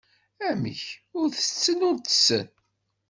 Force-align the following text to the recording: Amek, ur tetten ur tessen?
Amek, 0.49 0.83
ur 1.19 1.27
tetten 1.35 1.79
ur 1.89 1.97
tessen? 2.05 2.47